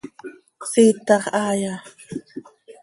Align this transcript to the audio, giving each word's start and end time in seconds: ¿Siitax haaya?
¿Siitax 0.71 1.23
haaya? 1.35 1.73